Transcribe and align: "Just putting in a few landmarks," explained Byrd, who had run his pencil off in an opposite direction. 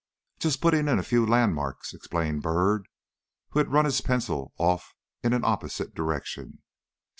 "Just 0.39 0.61
putting 0.61 0.87
in 0.87 0.97
a 0.97 1.03
few 1.03 1.27
landmarks," 1.27 1.93
explained 1.93 2.41
Byrd, 2.41 2.87
who 3.49 3.59
had 3.59 3.71
run 3.71 3.85
his 3.85 4.01
pencil 4.01 4.51
off 4.57 4.95
in 5.21 5.31
an 5.31 5.43
opposite 5.45 5.93
direction. 5.93 6.63